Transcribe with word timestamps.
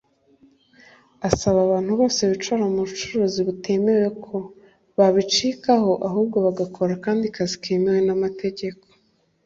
Asaba 1.29 1.59
abantu 1.63 1.91
bose 1.99 2.21
bishora 2.31 2.63
mu 2.73 2.79
bucuruzi 2.89 3.39
butemewe 3.47 4.07
ko 4.25 4.35
babicikaho 4.97 5.91
ahubwo 6.07 6.37
bagakora 6.45 6.91
akandi 6.95 7.25
kazi 7.35 7.55
kemewe 7.63 7.99
n’amategeko 8.07 8.85